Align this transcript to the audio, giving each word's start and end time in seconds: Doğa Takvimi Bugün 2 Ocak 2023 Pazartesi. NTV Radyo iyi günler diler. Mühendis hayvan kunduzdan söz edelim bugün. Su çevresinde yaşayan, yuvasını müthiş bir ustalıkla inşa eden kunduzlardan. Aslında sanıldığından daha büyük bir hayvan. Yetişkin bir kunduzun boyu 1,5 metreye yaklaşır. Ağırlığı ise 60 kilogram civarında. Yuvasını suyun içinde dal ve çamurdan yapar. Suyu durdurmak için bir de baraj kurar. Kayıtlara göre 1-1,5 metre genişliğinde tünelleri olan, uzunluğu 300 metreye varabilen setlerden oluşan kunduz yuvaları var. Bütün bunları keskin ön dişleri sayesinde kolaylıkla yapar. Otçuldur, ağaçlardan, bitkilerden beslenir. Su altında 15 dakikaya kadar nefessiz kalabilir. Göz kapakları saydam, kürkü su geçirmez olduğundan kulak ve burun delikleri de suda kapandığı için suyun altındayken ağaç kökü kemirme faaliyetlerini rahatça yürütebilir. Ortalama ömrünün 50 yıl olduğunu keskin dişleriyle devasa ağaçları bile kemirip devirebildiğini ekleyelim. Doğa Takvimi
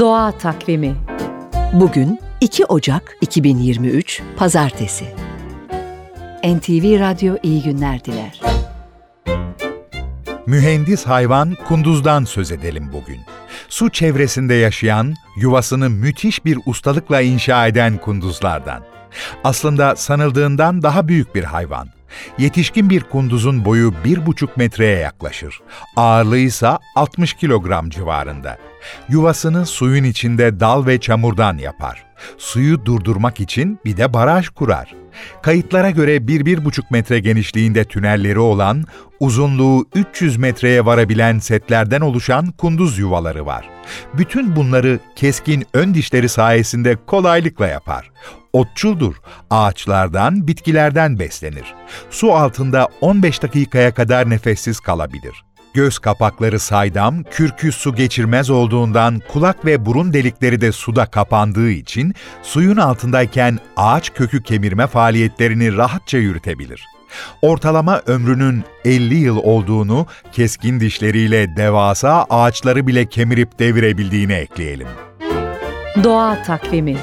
Doğa 0.00 0.32
Takvimi 0.32 0.96
Bugün 1.72 2.20
2 2.40 2.64
Ocak 2.64 3.16
2023 3.20 4.22
Pazartesi. 4.36 5.04
NTV 6.44 7.00
Radyo 7.00 7.36
iyi 7.42 7.62
günler 7.62 8.04
diler. 8.04 8.40
Mühendis 10.46 11.04
hayvan 11.04 11.56
kunduzdan 11.68 12.24
söz 12.24 12.52
edelim 12.52 12.90
bugün. 12.92 13.20
Su 13.68 13.90
çevresinde 13.90 14.54
yaşayan, 14.54 15.14
yuvasını 15.36 15.90
müthiş 15.90 16.44
bir 16.44 16.58
ustalıkla 16.66 17.20
inşa 17.20 17.66
eden 17.66 17.98
kunduzlardan. 17.98 18.82
Aslında 19.44 19.96
sanıldığından 19.96 20.82
daha 20.82 21.08
büyük 21.08 21.34
bir 21.34 21.44
hayvan. 21.44 21.95
Yetişkin 22.38 22.90
bir 22.90 23.02
kunduzun 23.02 23.64
boyu 23.64 23.92
1,5 24.04 24.48
metreye 24.56 24.98
yaklaşır. 24.98 25.60
Ağırlığı 25.96 26.38
ise 26.38 26.70
60 26.94 27.34
kilogram 27.34 27.90
civarında. 27.90 28.58
Yuvasını 29.08 29.66
suyun 29.66 30.04
içinde 30.04 30.60
dal 30.60 30.86
ve 30.86 31.00
çamurdan 31.00 31.58
yapar. 31.58 32.05
Suyu 32.38 32.84
durdurmak 32.84 33.40
için 33.40 33.78
bir 33.84 33.96
de 33.96 34.12
baraj 34.12 34.48
kurar. 34.48 34.94
Kayıtlara 35.42 35.90
göre 35.90 36.16
1-1,5 36.16 36.82
metre 36.90 37.18
genişliğinde 37.18 37.84
tünelleri 37.84 38.38
olan, 38.38 38.84
uzunluğu 39.20 39.86
300 39.94 40.36
metreye 40.36 40.84
varabilen 40.84 41.38
setlerden 41.38 42.00
oluşan 42.00 42.46
kunduz 42.46 42.98
yuvaları 42.98 43.46
var. 43.46 43.68
Bütün 44.14 44.56
bunları 44.56 44.98
keskin 45.16 45.66
ön 45.74 45.94
dişleri 45.94 46.28
sayesinde 46.28 46.96
kolaylıkla 47.06 47.66
yapar. 47.66 48.10
Otçuldur, 48.52 49.14
ağaçlardan, 49.50 50.48
bitkilerden 50.48 51.18
beslenir. 51.18 51.74
Su 52.10 52.32
altında 52.32 52.88
15 53.00 53.42
dakikaya 53.42 53.94
kadar 53.94 54.30
nefessiz 54.30 54.80
kalabilir. 54.80 55.44
Göz 55.76 55.98
kapakları 55.98 56.60
saydam, 56.60 57.22
kürkü 57.22 57.72
su 57.72 57.94
geçirmez 57.94 58.50
olduğundan 58.50 59.22
kulak 59.28 59.64
ve 59.64 59.86
burun 59.86 60.12
delikleri 60.12 60.60
de 60.60 60.72
suda 60.72 61.06
kapandığı 61.06 61.70
için 61.70 62.14
suyun 62.42 62.76
altındayken 62.76 63.58
ağaç 63.76 64.14
kökü 64.14 64.42
kemirme 64.42 64.86
faaliyetlerini 64.86 65.76
rahatça 65.76 66.18
yürütebilir. 66.18 66.84
Ortalama 67.42 68.02
ömrünün 68.06 68.64
50 68.84 69.14
yıl 69.14 69.36
olduğunu 69.36 70.06
keskin 70.32 70.80
dişleriyle 70.80 71.56
devasa 71.56 72.26
ağaçları 72.30 72.86
bile 72.86 73.06
kemirip 73.06 73.58
devirebildiğini 73.58 74.32
ekleyelim. 74.32 74.88
Doğa 76.04 76.42
Takvimi 76.42 76.96